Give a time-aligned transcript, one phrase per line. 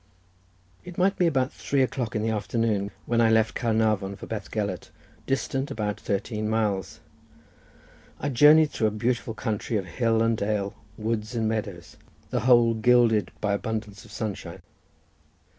[0.83, 4.89] It might be about three o'clock in the afternoon when I left Caernarvon for Bethgelert,
[5.27, 7.01] distant about thirteen miles.
[8.19, 11.97] I journeyed through a beautiful country of hill and dale, woods and meadows,
[12.31, 14.63] the whole gilded by abundance of sunshine.